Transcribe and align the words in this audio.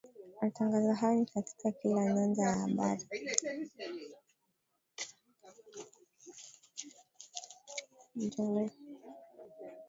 Matangazo 0.41 0.93
haya 0.93 1.15
ni 1.17 1.25
katika 1.25 1.71
kila 1.71 2.03
nyanja 2.13 2.43
ya 2.43 2.53
habari 2.53 3.07